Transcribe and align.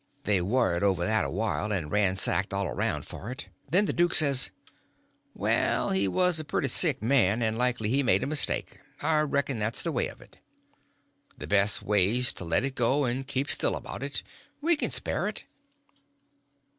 They 0.23 0.41
worried 0.41 0.81
over 0.81 1.05
that 1.05 1.25
awhile, 1.25 1.71
and 1.71 1.91
ransacked 1.91 2.55
all 2.55 2.65
around 2.67 3.05
for 3.05 3.29
it. 3.29 3.49
Then 3.69 3.85
the 3.85 3.93
duke 3.93 4.15
says: 4.15 4.49
"Well, 5.35 5.91
he 5.91 6.07
was 6.07 6.39
a 6.39 6.43
pretty 6.43 6.69
sick 6.69 7.03
man, 7.03 7.43
and 7.43 7.55
likely 7.55 7.87
he 7.89 8.01
made 8.01 8.23
a 8.23 8.25
mistake—I 8.25 9.19
reckon 9.19 9.59
that's 9.59 9.83
the 9.83 9.91
way 9.91 10.07
of 10.07 10.19
it. 10.19 10.39
The 11.37 11.45
best 11.45 11.83
way's 11.83 12.33
to 12.33 12.43
let 12.43 12.63
it 12.63 12.73
go, 12.73 13.05
and 13.05 13.27
keep 13.27 13.51
still 13.51 13.75
about 13.75 14.01
it. 14.01 14.23
We 14.59 14.75
can 14.75 14.89
spare 14.89 15.27
it." 15.27 15.43